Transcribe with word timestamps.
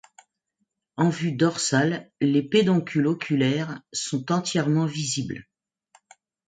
En 0.97 1.09
vue 1.09 1.31
dorsale 1.31 2.11
les 2.21 2.41
pédoncules 2.41 3.05
oculaires 3.05 3.83
sont 3.93 4.31
entièrement 4.31 4.87
visibles. 4.87 5.47